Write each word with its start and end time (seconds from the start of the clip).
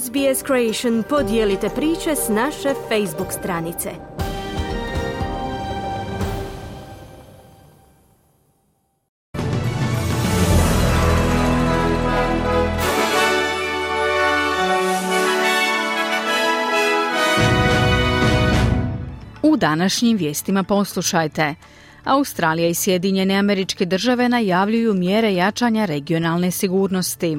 SBS 0.00 0.44
Creation 0.46 1.02
podijelite 1.08 1.68
priče 1.68 2.16
s 2.16 2.28
naše 2.28 2.74
Facebook 2.88 3.32
stranice. 3.32 3.90
U 19.42 19.56
današnjim 19.56 20.16
vijestima 20.16 20.62
poslušajte. 20.62 21.54
Australija 22.04 22.68
i 22.68 22.74
Sjedinjene 22.74 23.34
američke 23.34 23.84
države 23.84 24.28
najavljuju 24.28 24.94
mjere 24.94 25.34
jačanja 25.34 25.84
regionalne 25.84 26.50
sigurnosti. 26.50 27.38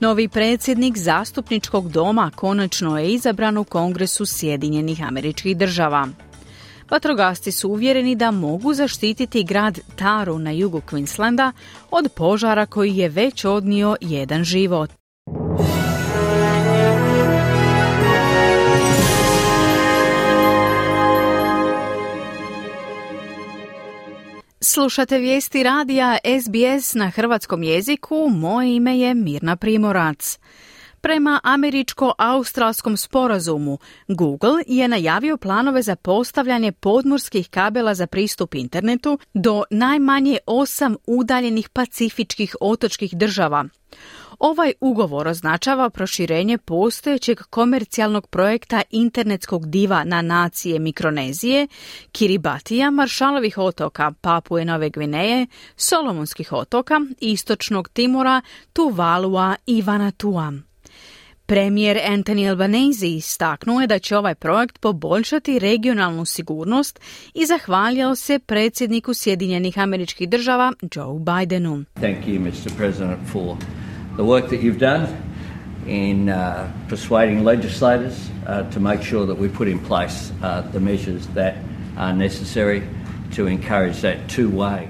Novi 0.00 0.28
predsjednik 0.28 0.98
zastupničkog 0.98 1.88
doma 1.90 2.30
konačno 2.34 2.98
je 2.98 3.12
izabran 3.12 3.58
u 3.58 3.64
Kongresu 3.64 4.26
Sjedinjenih 4.26 5.02
američkih 5.02 5.56
država. 5.56 6.08
Vatrogasci 6.90 7.52
su 7.52 7.68
uvjereni 7.68 8.14
da 8.14 8.30
mogu 8.30 8.74
zaštititi 8.74 9.44
grad 9.44 9.78
Taru 9.96 10.38
na 10.38 10.50
jugu 10.50 10.80
Queenslanda 10.90 11.52
od 11.90 12.08
požara 12.16 12.66
koji 12.66 12.96
je 12.96 13.08
već 13.08 13.44
odnio 13.44 13.96
jedan 14.00 14.44
život. 14.44 14.90
Slušate 24.68 25.18
vijesti 25.18 25.62
radija 25.62 26.18
SBS 26.40 26.94
na 26.94 27.10
hrvatskom 27.10 27.62
jeziku, 27.62 28.28
moje 28.30 28.76
ime 28.76 28.98
je 28.98 29.14
Mirna 29.14 29.56
Primorac. 29.56 30.38
Prema 31.00 31.40
američko-australskom 31.44 32.96
sporazumu, 32.96 33.78
Google 34.08 34.62
je 34.66 34.88
najavio 34.88 35.36
planove 35.36 35.82
za 35.82 35.96
postavljanje 35.96 36.72
podmorskih 36.72 37.50
kabela 37.50 37.94
za 37.94 38.06
pristup 38.06 38.54
internetu 38.54 39.18
do 39.34 39.64
najmanje 39.70 40.38
osam 40.46 40.96
udaljenih 41.06 41.68
pacifičkih 41.68 42.56
otočkih 42.60 43.16
država. 43.16 43.64
Ovaj 44.38 44.72
ugovor 44.80 45.28
označava 45.28 45.90
proširenje 45.90 46.58
postojećeg 46.58 47.38
komercijalnog 47.50 48.26
projekta 48.26 48.82
internetskog 48.90 49.70
diva 49.70 50.04
na 50.04 50.22
nacije 50.22 50.78
Mikronezije, 50.78 51.66
Kiribatija, 52.12 52.90
Maršalovih 52.90 53.58
otoka, 53.58 54.12
Papuje 54.20 54.64
Nove 54.64 54.90
Gvineje, 54.90 55.46
Solomonskih 55.76 56.52
otoka, 56.52 57.00
Istočnog 57.20 57.88
Timora, 57.88 58.42
Tuvalua 58.72 59.56
i 59.66 59.82
Vanatua. 59.82 60.52
Premijer 61.46 61.98
Anthony 62.08 62.50
Albanese 62.50 63.08
istaknuo 63.08 63.80
je 63.80 63.86
da 63.86 63.98
će 63.98 64.16
ovaj 64.16 64.34
projekt 64.34 64.78
poboljšati 64.78 65.58
regionalnu 65.58 66.24
sigurnost 66.24 67.00
i 67.34 67.46
zahvalio 67.46 68.14
se 68.14 68.38
predsjedniku 68.38 69.14
Sjedinjenih 69.14 69.78
američkih 69.78 70.28
država 70.28 70.72
Joe 70.94 71.18
Bidenu. 71.18 71.84
Thank 71.94 72.26
you, 72.26 72.40
Mr. 72.40 72.76
President, 72.76 73.18
for 73.32 73.56
the 74.16 74.24
work 74.24 74.48
that 74.48 74.60
you've 74.62 74.78
done 74.78 75.06
in 75.86 76.28
uh, 76.28 76.70
persuading 76.88 77.44
legislators 77.44 78.30
uh, 78.46 78.62
to 78.70 78.80
make 78.80 79.02
sure 79.02 79.26
that 79.26 79.38
we 79.38 79.48
put 79.48 79.68
in 79.68 79.78
place 79.78 80.32
uh, 80.42 80.62
the 80.72 80.80
measures 80.80 81.26
that 81.34 81.54
are 81.96 82.12
necessary 82.12 82.82
to 83.32 83.46
encourage 83.46 84.00
that 84.00 84.16
two-way 84.28 84.88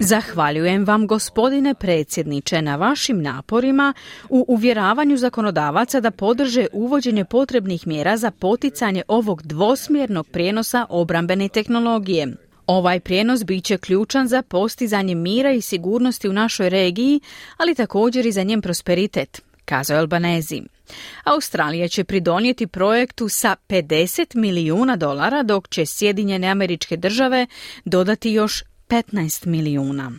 Zahvaljujem 0.00 0.84
vam 0.84 1.06
gospodine 1.06 1.74
predsjedniče 1.74 2.62
na 2.62 2.76
vašim 2.76 3.22
naporima 3.22 3.94
u 4.28 4.44
uvjeravanju 4.48 5.16
zakonodavaca 5.16 6.00
da 6.00 6.10
podrže 6.10 6.66
uvođenje 6.72 7.24
potrebnih 7.24 7.86
mjera 7.86 8.16
za 8.16 8.30
poticanje 8.30 9.02
ovog 9.08 9.42
dvosmjernog 9.42 10.26
prijenosa 10.26 10.86
obrambene 10.88 11.48
tehnologije. 11.48 12.45
Ovaj 12.66 13.00
prijenos 13.00 13.44
bit 13.44 13.64
će 13.64 13.78
ključan 13.78 14.28
za 14.28 14.42
postizanje 14.42 15.14
mira 15.14 15.52
i 15.52 15.60
sigurnosti 15.60 16.28
u 16.28 16.32
našoj 16.32 16.68
regiji, 16.68 17.20
ali 17.56 17.74
također 17.74 18.26
i 18.26 18.32
za 18.32 18.42
njen 18.42 18.62
prosperitet, 18.62 19.42
kazao 19.64 19.98
Albanezi. 19.98 20.62
Australija 21.24 21.88
će 21.88 22.04
pridonijeti 22.04 22.66
projektu 22.66 23.28
sa 23.28 23.56
50 23.68 24.36
milijuna 24.36 24.96
dolara, 24.96 25.42
dok 25.42 25.68
će 25.68 25.86
Sjedinjene 25.86 26.48
američke 26.48 26.96
države 26.96 27.46
dodati 27.84 28.30
još 28.30 28.62
15 28.88 29.46
milijuna. 29.46 30.12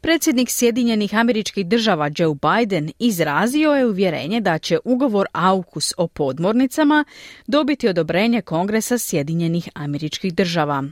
Predsjednik 0.00 0.48
Sjedinjenih 0.50 1.14
američkih 1.14 1.66
država 1.66 2.10
Joe 2.16 2.34
Biden 2.34 2.92
izrazio 2.98 3.72
je 3.72 3.86
uvjerenje 3.86 4.40
da 4.40 4.58
će 4.58 4.78
ugovor 4.84 5.26
AUKUS 5.32 5.94
o 5.96 6.06
podmornicama 6.08 7.04
dobiti 7.46 7.88
odobrenje 7.88 8.42
Kongresa 8.42 8.98
Sjedinjenih 8.98 9.68
američkih 9.74 10.34
država. 10.34 10.84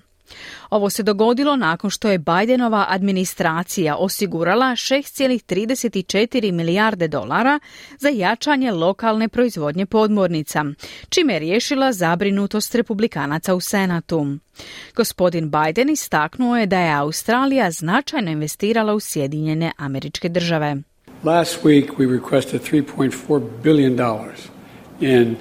Ovo 0.71 0.91
se 0.91 1.03
dogodilo 1.03 1.57
nakon 1.57 1.91
što 1.91 2.09
je 2.09 2.19
Bidenova 2.19 2.87
administracija 2.89 3.97
osigurala 3.97 4.67
6,34 4.67 6.53
milijarde 6.53 7.09
dolara 7.09 7.61
za 7.99 8.09
jačanje 8.09 8.73
lokalne 8.73 9.29
proizvodnje 9.29 9.87
podmornica, 9.87 10.65
čime 11.09 11.33
je 11.33 11.39
riješila 11.39 11.93
zabrinutost 11.93 12.75
republikanaca 12.75 13.55
u 13.55 13.61
Senatu. 13.61 14.27
Gospodin 14.97 15.51
Biden 15.51 15.91
istaknuo 15.91 16.57
je 16.57 16.67
da 16.67 16.81
je 16.81 16.95
Australija 16.95 17.71
značajno 17.71 18.31
investirala 18.31 18.95
u 18.95 19.01
Sjedinjene 19.01 19.73
američke 19.77 20.29
države. 20.29 20.77
Last 21.25 21.65
week 21.65 21.87
we 21.99 22.21
requested 22.21 22.61
3.4 22.73 23.43
billion 23.63 23.97
dollars 23.97 24.41
in 25.01 25.37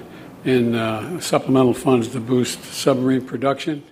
in 0.46 0.74
uh, 0.74 1.20
supplemental 1.20 1.74
funds 1.74 2.08
to 2.08 2.20
boost 2.20 2.58
submarine 2.72 3.26
production. 3.26 3.82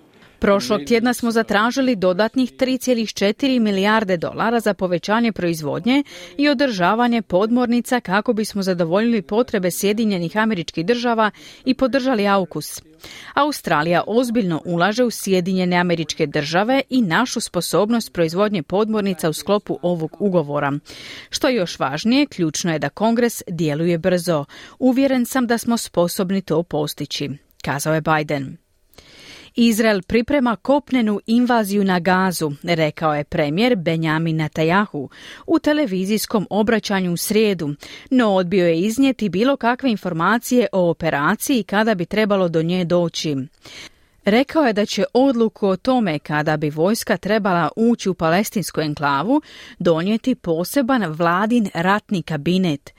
Prošlog 0.45 0.81
tjedna 0.87 1.15
smo 1.15 1.31
zatražili 1.31 1.97
dodatnih 1.97 2.53
3,4 2.53 3.61
milijarde 3.61 4.17
dolara 4.17 4.61
za 4.61 4.75
povećanje 4.75 5.33
proizvodnje 5.33 6.03
i 6.37 6.49
održavanje 6.49 7.23
podmornica 7.23 8.01
kako 8.01 8.33
bismo 8.33 8.63
zadovoljili 8.63 9.23
potrebe 9.23 9.71
Sjedinjenih 9.71 10.37
američkih 10.37 10.87
država 10.87 11.31
i 11.65 11.75
podržali 11.75 12.29
AUKUS. 12.29 12.83
Australija 13.35 14.05
ozbiljno 14.07 14.63
ulaže 14.65 15.05
u 15.05 15.11
Sjedinjene 15.11 15.77
američke 15.77 16.27
države 16.27 16.83
i 16.91 17.03
našu 17.03 17.41
sposobnost 17.41 18.13
proizvodnje 18.13 18.63
podmornica 18.63 19.29
u 19.29 19.33
sklopu 19.33 19.79
ovog 19.83 20.17
ugovora. 20.19 20.73
Što 21.31 21.49
je 21.49 21.55
još 21.55 21.79
važnije, 21.79 22.27
ključno 22.27 22.73
je 22.73 22.79
da 22.79 22.89
Kongres 22.89 23.43
djeluje 23.49 23.99
brzo. 23.99 24.45
Uvjeren 24.79 25.27
sam 25.27 25.47
da 25.47 25.59
smo 25.59 25.77
sposobni 25.77 26.43
to 26.43 26.63
postići, 26.63 27.31
kazao 27.63 27.95
je 27.95 28.01
Biden. 28.01 28.64
Izrael 29.57 30.03
priprema 30.03 30.57
kopnenu 30.57 31.21
invaziju 31.27 31.85
na 31.85 31.99
Gazu, 32.01 32.53
rekao 32.63 33.15
je 33.15 33.25
premijer 33.25 33.77
Benjamin 33.77 34.37
Netanyahu 34.37 35.09
u 35.47 35.59
televizijskom 35.59 36.47
obraćanju 36.51 37.13
u 37.13 37.17
srijedu, 37.17 37.75
no 38.11 38.35
odbio 38.35 38.67
je 38.67 38.81
iznijeti 38.81 39.29
bilo 39.29 39.57
kakve 39.57 39.91
informacije 39.91 40.67
o 40.73 40.91
operaciji 40.91 41.63
kada 41.63 41.95
bi 41.95 42.07
trebalo 42.07 42.49
do 42.49 42.63
nje 42.63 42.85
doći. 42.85 43.37
Rekao 44.25 44.65
je 44.65 44.73
da 44.73 44.87
će 44.87 45.05
odluku 45.15 45.69
o 45.69 45.77
tome 45.77 46.19
kada 46.19 46.57
bi 46.57 46.71
vojska 46.71 47.17
trebala 47.17 47.69
ući 47.77 48.09
u 48.09 48.15
palestinsku 48.15 48.81
enklavu 48.81 49.43
donijeti 49.79 50.35
poseban 50.35 51.05
vladin 51.05 51.71
ratni 51.75 52.23
kabinet. 52.23 52.91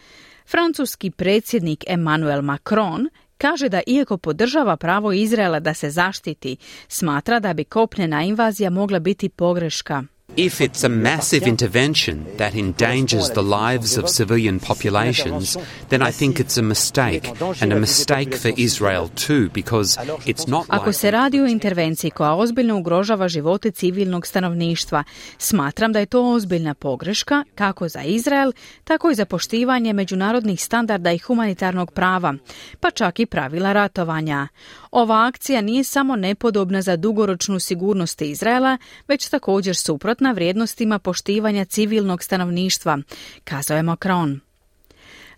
Francuski 0.48 1.12
predsjednik 1.12 1.84
Emmanuel 1.88 2.42
Macron 2.42 3.10
kaže 3.38 3.70
da 3.70 3.82
iako 3.88 4.18
podržava 4.18 4.78
pravo 4.78 5.12
Izraela 5.12 5.60
da 5.60 5.74
se 5.74 5.90
zaštiti, 5.90 6.58
smatra 6.88 7.40
da 7.40 7.54
bi 7.54 7.64
kopnena 7.64 8.24
invazija 8.24 8.70
mogla 8.70 9.00
biti 9.00 9.30
pogreška. 9.30 10.04
If 10.38 10.60
it's 10.60 10.84
a 10.84 10.90
massive 10.90 11.48
intervention 11.48 12.26
that 12.38 12.56
endangers 12.56 13.30
the 13.30 13.42
lives 13.42 13.98
of 13.98 14.10
civilian 14.10 14.60
populations, 14.60 15.58
then 15.90 16.02
I 16.02 16.12
think 16.12 16.40
it's 16.40 16.58
a 16.58 16.62
mistake, 16.62 17.32
and 17.62 17.74
a 17.74 17.80
mistake 17.80 18.36
for 18.38 18.52
Israel 18.58 19.08
too, 19.28 19.50
because 19.54 19.98
it's 20.26 20.48
not 20.48 20.66
Ako 20.70 20.94
se 20.94 21.12
radi 21.12 21.42
o 21.42 21.48
intervenciji 21.48 22.12
koja 22.12 22.34
ozbiljno 22.36 22.78
ugrožava 22.78 23.28
živote 23.28 23.72
civilnog 23.72 24.28
stanovništva, 24.28 25.04
smatram 25.38 25.94
da 25.94 26.00
je 26.00 26.06
to 26.06 26.34
ozbiljna 26.34 26.74
pogreška 26.74 27.44
kako 27.56 27.90
za 27.90 28.02
Izrael, 28.02 28.52
tako 28.84 29.12
i 29.12 29.16
za 29.16 29.26
poštivanje 29.26 29.94
međunarodnih 29.94 30.64
standarda 30.64 31.12
i 31.12 31.18
humanitarnog 31.18 31.92
prava, 31.92 32.34
pa 32.80 32.92
čak 32.92 33.20
i 33.20 33.26
pravila 33.26 33.74
ratovanja. 33.74 34.48
Ova 34.92 35.28
akcija 35.28 35.62
nije 35.62 35.84
samo 35.84 36.16
nepodobna 36.16 36.82
za 36.82 36.96
dugoročnu 36.96 37.60
sigurnost 37.60 38.22
Izraela, 38.22 38.78
već 39.08 39.30
također 39.30 39.76
suprotna 39.76 40.25
vrijednostima 40.32 41.00
poštivanja 41.00 41.66
civilnog 41.66 42.24
stanovništva, 42.24 42.98
kazao 43.44 43.78
je 43.78 43.84
Macron. 43.84 44.40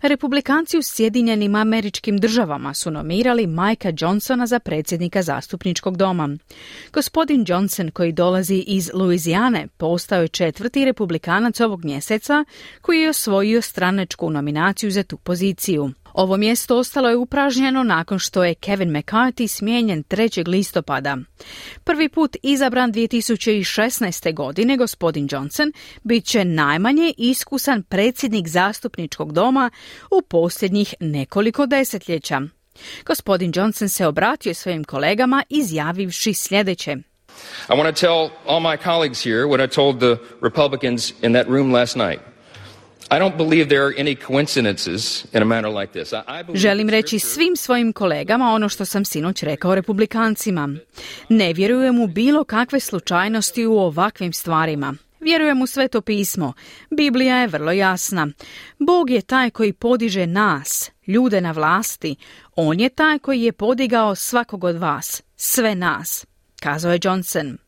Republikanci 0.02 0.78
u 0.78 0.82
Sjedinjenim 0.82 1.54
američkim 1.54 2.18
državama 2.18 2.74
su 2.74 2.90
nomirali 2.90 3.46
Majka 3.46 3.92
Johnsona 3.98 4.46
za 4.46 4.58
predsjednika 4.58 5.22
zastupničkog 5.22 5.96
doma. 5.96 6.36
Gospodin 6.92 7.44
Johnson, 7.48 7.90
koji 7.90 8.12
dolazi 8.12 8.64
iz 8.66 8.90
Louisijane, 8.94 9.68
postao 9.76 10.22
je 10.22 10.28
četvrti 10.28 10.84
republikanac 10.84 11.60
ovog 11.60 11.84
mjeseca 11.84 12.44
koji 12.82 13.00
je 13.00 13.10
osvojio 13.10 13.62
stranačku 13.62 14.30
nominaciju 14.30 14.90
za 14.90 15.02
tu 15.02 15.16
poziciju. 15.16 15.90
Ovo 16.12 16.36
mjesto 16.36 16.76
ostalo 16.76 17.08
je 17.08 17.16
upražnjeno 17.16 17.82
nakon 17.82 18.18
što 18.18 18.44
je 18.44 18.54
Kevin 18.54 18.90
McCarthy 18.90 19.46
smijenjen 19.46 20.04
3. 20.04 20.48
listopada. 20.48 21.16
Prvi 21.84 22.08
put 22.08 22.36
izabran 22.42 22.92
2016. 22.92 24.34
godine 24.34 24.76
gospodin 24.76 25.28
Johnson 25.30 25.72
bit 26.02 26.24
će 26.24 26.44
najmanje 26.44 27.12
iskusan 27.16 27.82
predsjednik 27.82 28.48
zastupničkog 28.48 29.32
doma 29.32 29.70
u 30.10 30.22
posljednjih 30.22 30.94
nekoliko 31.00 31.66
desetljeća. 31.66 32.40
Gospodin 33.06 33.52
Johnson 33.54 33.88
se 33.88 34.06
obratio 34.06 34.54
svojim 34.54 34.84
kolegama 34.84 35.44
izjavivši 35.48 36.34
sljedeće. 36.34 36.96
I 37.68 37.72
want 37.72 37.94
to 37.94 38.00
tell 38.00 38.30
all 38.46 38.60
my 38.60 38.76
colleagues 38.76 39.24
here 39.24 39.46
what 39.46 39.64
I 39.64 39.68
told 39.68 39.98
the 39.98 40.16
Republicans 40.42 41.12
in 41.22 41.32
that 41.32 41.46
room 41.46 41.72
last 41.72 41.96
night. 41.96 42.20
Želim 46.54 46.88
reći 46.88 47.18
svim 47.18 47.56
svojim 47.56 47.92
kolegama 47.92 48.50
ono 48.50 48.68
što 48.68 48.84
sam 48.84 49.04
sinoć 49.04 49.42
rekao 49.42 49.74
republikancima. 49.74 50.68
Ne 51.28 51.52
vjerujem 51.52 52.00
u 52.00 52.06
bilo 52.06 52.44
kakve 52.44 52.80
slučajnosti 52.80 53.66
u 53.66 53.78
ovakvim 53.78 54.32
stvarima. 54.32 54.94
Vjerujem 55.20 55.62
u 55.62 55.66
sveto 55.66 56.00
pismo. 56.00 56.52
Biblija 56.90 57.36
je 57.36 57.46
vrlo 57.46 57.72
jasna. 57.72 58.28
Bog 58.78 59.10
je 59.10 59.22
taj 59.22 59.50
koji 59.50 59.72
podiže 59.72 60.26
nas, 60.26 60.90
ljude 61.06 61.40
na 61.40 61.52
vlasti. 61.52 62.16
On 62.56 62.80
je 62.80 62.88
taj 62.88 63.18
koji 63.18 63.42
je 63.42 63.52
podigao 63.52 64.14
svakog 64.14 64.64
od 64.64 64.76
vas, 64.76 65.22
sve 65.36 65.74
nas, 65.74 66.26
kazao 66.60 66.92
je 66.92 67.00
Johnson. 67.02 67.58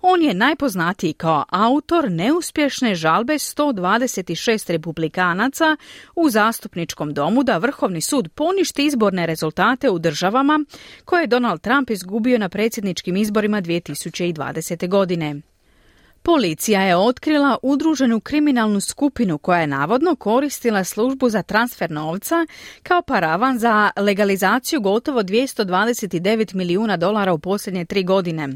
On 0.00 0.22
je 0.22 0.34
najpoznatiji 0.34 1.12
kao 1.12 1.44
autor 1.48 2.10
neuspješne 2.10 2.94
žalbe 2.94 3.32
126 3.32 4.70
republikanaca 4.72 5.76
u 6.16 6.30
zastupničkom 6.30 7.14
domu 7.14 7.42
da 7.42 7.58
Vrhovni 7.58 8.00
sud 8.00 8.28
poništi 8.34 8.84
izborne 8.86 9.26
rezultate 9.26 9.90
u 9.90 9.98
državama 9.98 10.64
koje 11.04 11.22
je 11.22 11.26
Donald 11.26 11.60
Trump 11.60 11.90
izgubio 11.90 12.38
na 12.38 12.48
predsjedničkim 12.48 13.16
izborima 13.16 13.62
2020. 13.62 14.88
godine. 14.88 15.51
Policija 16.24 16.82
je 16.82 16.96
otkrila 16.96 17.58
udruženu 17.62 18.20
kriminalnu 18.20 18.80
skupinu 18.80 19.38
koja 19.38 19.60
je 19.60 19.66
navodno 19.66 20.16
koristila 20.16 20.84
službu 20.84 21.28
za 21.28 21.42
transfer 21.42 21.90
novca 21.90 22.46
kao 22.82 23.02
paravan 23.02 23.58
za 23.58 23.90
legalizaciju 23.96 24.80
gotovo 24.80 25.22
229 25.22 26.54
milijuna 26.54 26.96
dolara 26.96 27.32
u 27.32 27.38
posljednje 27.38 27.84
tri 27.84 28.04
godine. 28.04 28.48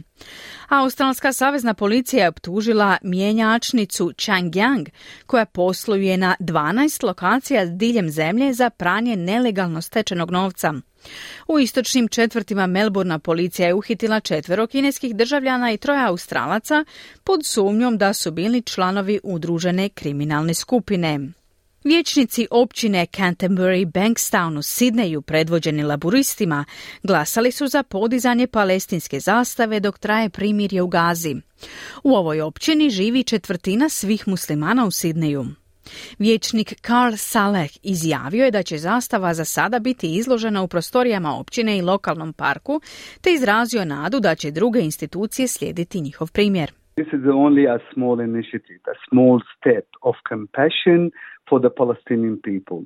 Australska 0.68 1.32
savezna 1.32 1.74
policija 1.74 2.22
je 2.22 2.28
optužila 2.28 2.96
mjenjačnicu 3.02 4.10
Changyang 4.10 4.88
koja 5.26 5.46
posluje 5.46 6.16
na 6.16 6.36
12 6.40 7.04
lokacija 7.06 7.64
diljem 7.64 8.10
zemlje 8.10 8.52
za 8.52 8.70
pranje 8.70 9.16
nelegalno 9.16 9.82
stečenog 9.82 10.30
novca. 10.30 10.74
U 11.48 11.58
istočnim 11.58 12.08
četvrtima 12.08 12.66
Melbourna 12.66 13.18
policija 13.18 13.68
je 13.68 13.74
uhitila 13.74 14.20
četvero 14.20 14.66
kineskih 14.66 15.16
državljana 15.16 15.72
i 15.72 15.76
troje 15.76 16.06
Australaca 16.06 16.84
pod 17.24 17.46
sumnjom 17.46 17.98
da 17.98 18.12
su 18.12 18.30
bili 18.30 18.62
članovi 18.62 19.20
udružene 19.22 19.88
kriminalne 19.88 20.54
skupine. 20.54 21.20
Vječnici 21.84 22.46
općine 22.50 23.06
Canterbury 23.06 23.92
Bankstown 23.92 24.58
u 24.58 24.62
Sidneju, 24.62 25.22
predvođeni 25.22 25.82
laburistima, 25.82 26.64
glasali 27.02 27.52
su 27.52 27.68
za 27.68 27.82
podizanje 27.82 28.46
palestinske 28.46 29.20
zastave 29.20 29.80
dok 29.80 29.98
traje 29.98 30.30
primirje 30.30 30.82
u 30.82 30.88
Gazi. 30.88 31.36
U 32.04 32.14
ovoj 32.14 32.40
općini 32.40 32.90
živi 32.90 33.22
četvrtina 33.22 33.88
svih 33.88 34.28
muslimana 34.28 34.86
u 34.86 34.90
Sidneju. 34.90 35.46
Vječnik 36.18 36.74
Karl 36.80 37.14
Saleh 37.16 37.70
izjavio 37.82 38.44
je 38.44 38.50
da 38.50 38.62
će 38.62 38.76
zastava 38.76 39.34
za 39.34 39.44
sada 39.44 39.78
biti 39.78 40.16
izložena 40.16 40.62
u 40.62 40.68
prostorijama 40.68 41.38
općine 41.40 41.78
i 41.78 41.82
lokalnom 41.82 42.32
parku, 42.32 42.80
te 43.22 43.30
izrazio 43.32 43.84
nadu 43.84 44.20
da 44.20 44.34
će 44.34 44.50
druge 44.50 44.80
institucije 44.80 45.48
slijediti 45.48 46.00
njihov 46.00 46.32
primjer. 46.32 46.72
This 46.96 47.12
is 47.12 47.24
only 47.44 47.64
a 47.74 47.78
small 47.92 48.20
initiative, 48.20 48.84
a 48.94 48.96
small 49.10 49.36
step 49.54 49.86
of 50.08 50.16
compassion 50.28 51.10
for 51.48 51.60
the 51.60 51.70
Palestinian 51.76 52.38
people. 52.44 52.78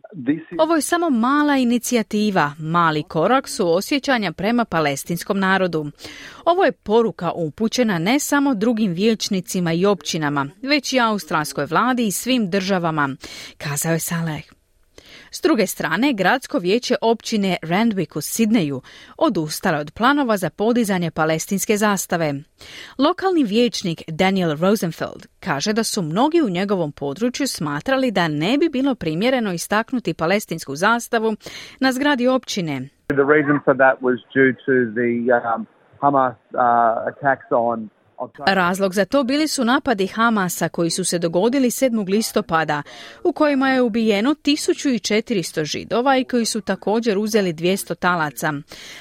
Ovo 0.58 0.74
je 0.74 0.82
samo 0.82 1.10
mala 1.10 1.56
inicijativa, 1.56 2.52
mali 2.58 3.02
korak 3.02 3.48
su 3.48 3.72
osjećanja 3.72 4.32
prema 4.32 4.64
palestinskom 4.64 5.38
narodu. 5.38 5.86
Ovo 6.44 6.64
je 6.64 6.72
poruka 6.72 7.32
upućena 7.32 7.98
ne 7.98 8.18
samo 8.18 8.54
drugim 8.54 8.92
vijećnicima 8.92 9.72
i 9.72 9.86
općinama, 9.86 10.46
već 10.62 10.92
i 10.92 11.00
australskoj 11.00 11.64
vladi 11.64 12.06
i 12.06 12.12
svim 12.12 12.50
državama, 12.50 13.08
kazao 13.58 13.92
je 13.92 13.98
Saleh. 13.98 14.59
S 15.32 15.42
druge 15.42 15.66
strane, 15.66 16.12
gradsko 16.12 16.58
vijeće 16.58 16.94
općine 17.02 17.56
Randwick 17.62 18.18
u 18.18 18.20
Sidneju 18.20 18.82
odustalo 19.18 19.78
od 19.78 19.92
planova 19.96 20.36
za 20.36 20.50
podizanje 20.50 21.10
palestinske 21.10 21.76
zastave. 21.76 22.34
Lokalni 22.98 23.44
vijećnik 23.44 24.02
Daniel 24.08 24.56
Rosenfeld 24.56 25.26
kaže 25.40 25.72
da 25.72 25.84
su 25.84 26.02
mnogi 26.02 26.42
u 26.42 26.48
njegovom 26.48 26.92
području 26.92 27.46
smatrali 27.46 28.10
da 28.10 28.28
ne 28.28 28.58
bi 28.58 28.68
bilo 28.68 28.94
primjereno 28.94 29.52
istaknuti 29.52 30.14
palestinsku 30.14 30.76
zastavu 30.76 31.36
na 31.80 31.92
zgradi 31.92 32.28
općine. 32.28 32.88
The 33.08 33.26
reason 33.34 33.58
for 33.64 33.74
that 33.76 33.96
was 34.00 34.18
due 34.34 34.52
to 34.66 34.74
the 34.98 35.10
um, 35.38 35.66
Hamas 36.00 36.36
uh, 36.54 36.60
attacks 37.10 37.48
on 37.50 37.88
Razlog 38.46 38.94
za 38.94 39.04
to 39.04 39.24
bili 39.24 39.48
su 39.48 39.64
napadi 39.64 40.06
Hamasa 40.06 40.68
koji 40.68 40.90
su 40.90 41.04
se 41.04 41.18
dogodili 41.18 41.70
7. 41.70 42.08
listopada, 42.08 42.82
u 43.24 43.32
kojima 43.32 43.70
je 43.70 43.82
ubijeno 43.82 44.30
1400 44.30 45.64
židova 45.64 46.18
i 46.18 46.24
koji 46.24 46.44
su 46.44 46.60
također 46.60 47.18
uzeli 47.18 47.52
200 47.52 47.94
talaca, 47.94 48.52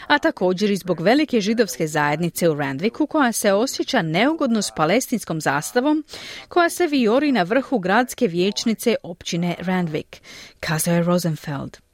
a 0.07 0.19
također 0.19 0.71
i 0.71 0.75
zbog 0.75 1.01
velike 1.01 1.41
židovske 1.41 1.87
zajednice 1.87 2.49
u 2.49 2.55
Randviku 2.55 3.07
koja 3.07 3.31
se 3.31 3.53
osjeća 3.53 4.01
neugodno 4.01 4.61
s 4.61 4.71
palestinskom 4.75 5.41
zastavom 5.41 6.03
koja 6.47 6.69
se 6.69 6.87
viori 6.87 7.31
na 7.31 7.43
vrhu 7.43 7.79
gradske 7.79 8.27
vijećnice 8.27 8.95
općine 9.03 9.55
Randvik, 9.59 10.21
kazao 10.59 10.93
je 10.95 11.03
Rosenfeld. 11.03 11.88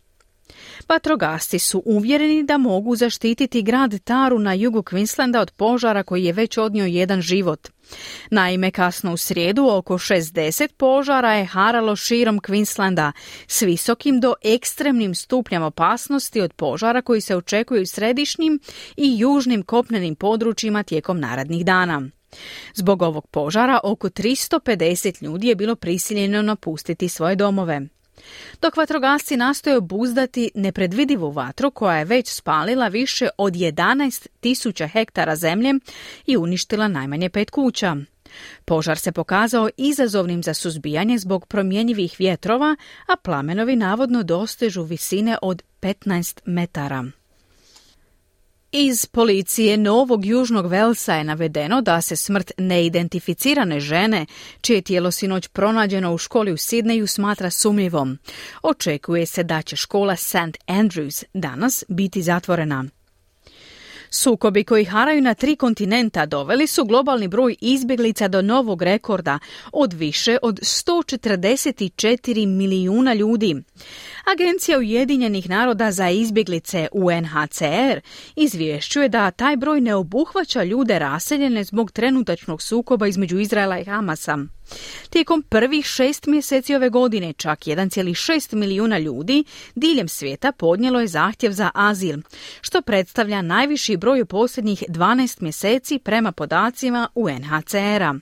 Vatrogasci 0.90 1.60
su 1.60 1.84
uvjereni 1.86 2.44
da 2.44 2.58
mogu 2.58 2.96
zaštititi 2.96 3.62
grad 3.62 4.00
Taru 4.04 4.40
na 4.40 4.54
jugu 4.54 4.80
Queenslanda 4.82 5.40
od 5.40 5.52
požara 5.52 6.04
koji 6.04 6.24
je 6.24 6.34
već 6.34 6.58
odnio 6.58 6.86
jedan 6.86 7.22
život. 7.22 7.68
Naime, 8.32 8.72
kasno 8.72 9.14
u 9.14 9.18
srijedu 9.18 9.68
oko 9.72 9.94
60 9.98 10.74
požara 10.78 11.34
je 11.34 11.46
haralo 11.46 11.96
širom 11.96 12.40
Queenslanda 12.40 13.12
s 13.48 13.62
visokim 13.62 14.20
do 14.20 14.34
ekstremnim 14.44 15.16
stupnjam 15.16 15.64
opasnosti 15.64 16.42
od 16.42 16.54
požara 16.54 17.02
koji 17.02 17.22
se 17.22 17.36
očekuju 17.36 17.82
u 17.82 17.86
središnjim 17.86 18.60
i 18.98 19.20
južnim 19.20 19.64
kopnenim 19.64 20.16
područjima 20.16 20.84
tijekom 20.84 21.20
narednih 21.20 21.66
dana. 21.66 22.02
Zbog 22.74 23.02
ovog 23.02 23.28
požara 23.28 23.80
oko 23.84 24.10
350 24.10 25.24
ljudi 25.24 25.48
je 25.48 25.56
bilo 25.56 25.76
prisiljeno 25.76 26.42
napustiti 26.42 27.10
svoje 27.10 27.36
domove 27.36 27.82
dok 28.62 28.78
vatrogasci 28.78 29.38
nastoje 29.38 29.78
obuzdati 29.78 30.52
nepredvidivu 30.56 31.32
vatru 31.32 31.72
koja 31.72 31.98
je 31.98 32.06
već 32.06 32.30
spalila 32.30 32.88
više 32.88 33.28
od 33.38 33.54
11 33.54 34.28
tisuća 34.40 34.88
hektara 34.88 35.36
zemlje 35.36 35.74
i 36.26 36.38
uništila 36.38 36.88
najmanje 36.88 37.30
pet 37.30 37.50
kuća. 37.50 37.96
Požar 38.66 38.98
se 38.98 39.12
pokazao 39.12 39.70
izazovnim 39.78 40.44
za 40.44 40.54
suzbijanje 40.54 41.18
zbog 41.18 41.46
promjenjivih 41.46 42.16
vjetrova, 42.20 42.76
a 43.08 43.16
plamenovi 43.16 43.76
navodno 43.76 44.24
dostežu 44.24 44.84
visine 44.84 45.38
od 45.42 45.64
15 45.82 46.40
metara. 46.46 47.06
Iz 48.78 49.06
policije 49.06 49.78
Novog 49.78 50.26
Južnog 50.26 50.68
Velsa 50.68 51.14
je 51.14 51.24
navedeno 51.24 51.82
da 51.82 52.02
se 52.02 52.16
smrt 52.16 52.52
neidentificirane 52.58 53.80
žene, 53.80 54.26
čije 54.62 54.82
tijelo 54.82 55.12
sinoć 55.12 55.48
pronađeno 55.48 56.14
u 56.14 56.18
školi 56.18 56.52
u 56.52 56.58
Sidneju, 56.58 57.08
smatra 57.08 57.50
sumnjivom. 57.50 58.18
Očekuje 58.64 59.26
se 59.26 59.44
da 59.44 59.62
će 59.62 59.76
škola 59.76 60.16
St. 60.16 60.58
Andrews 60.68 61.24
danas 61.34 61.84
biti 61.88 62.22
zatvorena. 62.22 62.86
Sukobi 64.10 64.64
koji 64.64 64.86
haraju 64.86 65.22
na 65.22 65.34
tri 65.34 65.56
kontinenta 65.56 66.26
doveli 66.26 66.68
su 66.68 66.86
globalni 66.86 67.28
broj 67.28 67.56
izbjeglica 67.62 68.28
do 68.28 68.42
novog 68.42 68.82
rekorda 68.82 69.40
od 69.72 69.94
više 69.94 70.38
od 70.42 70.60
144 70.60 72.48
milijuna 72.48 73.14
ljudi. 73.14 73.56
Agencija 74.34 74.78
Ujedinjenih 74.78 75.50
naroda 75.50 75.92
za 75.92 76.10
izbjeglice 76.10 76.88
UNHCR 76.92 78.00
izvješćuje 78.36 79.10
da 79.10 79.32
taj 79.32 79.58
broj 79.58 79.82
ne 79.82 79.96
obuhvaća 79.96 80.64
ljude 80.64 81.00
raseljene 81.00 81.64
zbog 81.64 81.92
trenutačnog 81.92 82.62
sukoba 82.62 83.08
između 83.08 83.40
Izraela 83.40 83.80
i 83.80 83.86
Hamasa. 83.86 84.38
Tijekom 85.10 85.44
prvih 85.50 85.86
šest 85.86 86.26
mjeseci 86.28 86.76
ove 86.76 86.90
godine 86.90 87.34
čak 87.34 87.60
1,6 87.60 88.56
milijuna 88.56 88.98
ljudi 88.98 89.44
diljem 89.76 90.08
svijeta 90.08 90.52
podnijelo 90.52 91.00
je 91.00 91.08
zahtjev 91.08 91.52
za 91.52 91.72
azil, 91.74 92.18
što 92.62 92.82
predstavlja 92.82 93.42
najviši 93.42 93.98
broj 93.98 94.22
u 94.22 94.26
posljednjih 94.26 94.84
12 94.88 95.42
mjeseci 95.42 96.00
prema 96.00 96.32
podacima 96.32 97.10
UNHCR-a. 97.16 98.16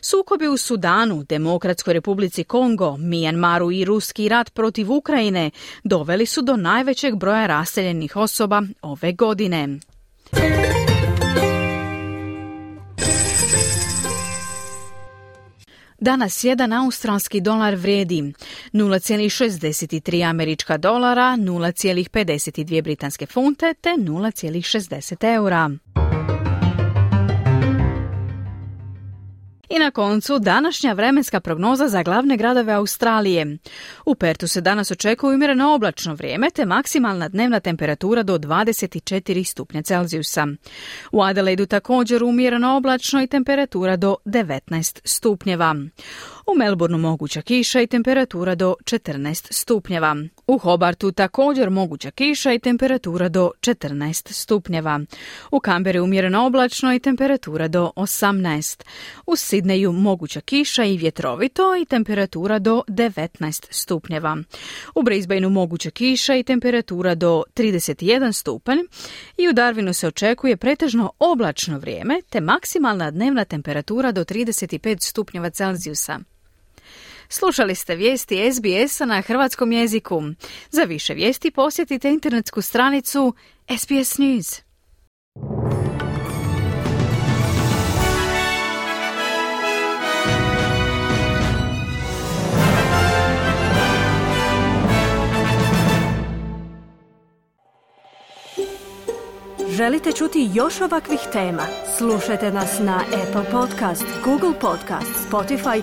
Sukobi 0.00 0.48
u 0.48 0.56
Sudanu, 0.56 1.24
Demokratskoj 1.28 1.94
republici 1.94 2.44
Kongo, 2.44 2.96
Mijanmaru 2.96 3.72
i 3.72 3.84
ruski 3.84 4.28
rat 4.28 4.54
protiv 4.54 4.92
Ukrajine 4.92 5.50
doveli 5.84 6.26
su 6.26 6.42
do 6.42 6.56
najvećeg 6.56 7.16
broja 7.16 7.46
raseljenih 7.46 8.16
osoba 8.16 8.62
ove 8.82 9.12
godine. 9.12 9.78
Danas 16.06 16.44
jedan 16.44 16.72
australski 16.72 17.40
dolar 17.40 17.74
vrijedi 17.74 18.22
0,63 18.72 20.30
američka 20.30 20.76
dolara, 20.76 21.36
0,52 21.38 22.82
britanske 22.82 23.26
funte 23.26 23.74
te 23.74 23.88
0,60 23.88 25.34
eura. 25.34 25.70
I 29.68 29.78
na 29.78 29.90
koncu 29.90 30.38
današnja 30.38 30.92
vremenska 30.92 31.40
prognoza 31.40 31.88
za 31.88 32.02
glavne 32.02 32.36
gradove 32.36 32.72
Australije. 32.72 33.58
U 34.06 34.14
Pertu 34.14 34.48
se 34.48 34.60
danas 34.60 34.90
očekuje 34.90 35.34
umjereno 35.34 35.74
oblačno 35.74 36.14
vrijeme 36.14 36.50
te 36.50 36.66
maksimalna 36.66 37.28
dnevna 37.28 37.60
temperatura 37.60 38.22
do 38.22 38.38
24 38.38 39.44
stupnja 39.44 39.82
Celzijusa. 39.82 40.46
U 41.12 41.22
Adelaidu 41.22 41.66
također 41.66 42.24
umjereno 42.24 42.76
oblačno 42.76 43.22
i 43.22 43.26
temperatura 43.26 43.96
do 43.96 44.16
19 44.24 45.00
stupnjeva. 45.04 45.74
U 46.46 46.54
Melbourneu 46.58 46.98
moguća 46.98 47.42
kiša 47.42 47.80
i 47.80 47.86
temperatura 47.86 48.54
do 48.54 48.74
14 48.84 49.46
stupnjeva. 49.50 50.16
U 50.46 50.58
Hobartu 50.58 51.12
također 51.12 51.70
moguća 51.70 52.10
kiša 52.10 52.52
i 52.52 52.58
temperatura 52.58 53.28
do 53.28 53.50
14 53.60 54.32
stupnjeva. 54.32 55.00
U 55.50 55.60
Kamberi 55.60 56.00
umjereno 56.00 56.46
oblačno 56.46 56.94
i 56.94 56.98
temperatura 56.98 57.68
do 57.68 57.90
18. 57.96 58.82
U 59.26 59.36
Sidneju 59.36 59.92
moguća 59.92 60.40
kiša 60.40 60.84
i 60.84 60.96
vjetrovito 60.96 61.76
i 61.76 61.84
temperatura 61.84 62.58
do 62.58 62.82
19 62.88 63.66
stupnjeva. 63.70 64.36
U 64.94 65.02
Brisbaneu 65.02 65.50
moguća 65.50 65.90
kiša 65.90 66.36
i 66.36 66.42
temperatura 66.42 67.14
do 67.14 67.42
31 67.54 68.32
stupanj 68.32 68.78
i 69.36 69.48
u 69.48 69.52
Darwinu 69.52 69.92
se 69.92 70.06
očekuje 70.06 70.56
pretežno 70.56 71.12
oblačno 71.18 71.78
vrijeme 71.78 72.20
te 72.30 72.40
maksimalna 72.40 73.10
dnevna 73.10 73.44
temperatura 73.44 74.12
do 74.12 74.24
35 74.24 74.96
stupnjeva 75.00 75.50
Celzijusa. 75.50 76.35
Slušali 77.28 77.74
ste 77.74 77.94
vijesti 77.94 78.52
SBS-a 78.52 79.06
na 79.06 79.20
hrvatskom 79.20 79.72
jeziku. 79.72 80.22
Za 80.70 80.82
više 80.82 81.14
vijesti 81.14 81.50
posjetite 81.50 82.10
internetsku 82.10 82.62
stranicu 82.62 83.34
SBS 83.78 84.18
News. 84.18 84.66
Želite 99.76 100.12
čuti 100.12 100.50
još 100.54 100.80
ovakvih 100.80 101.20
tema? 101.32 101.62
Slušajte 101.98 102.50
nas 102.50 102.78
na 102.80 103.00
Apple 103.06 103.50
Podcast, 103.50 104.04
Google 104.24 104.60
Podcast, 104.60 105.30
Spotify 105.30 105.82